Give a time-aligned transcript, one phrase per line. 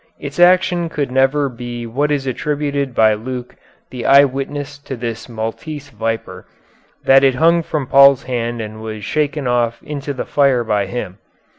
[0.19, 3.53] Its action could never be what is attributed by Luke
[3.91, 6.47] the eye witness to this Maltese viper;
[7.05, 11.19] that it hung from Paul's hand and was shaken off into the fire by him.